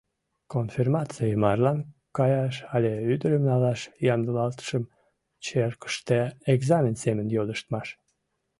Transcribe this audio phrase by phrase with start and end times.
[0.53, 1.79] Конфирмаций— марлан
[2.17, 3.81] каяш але ӱдырым налаш
[4.13, 4.83] ямдылалтшым
[5.45, 6.19] черкыште
[6.53, 7.87] экзамен семын йодыштмаш.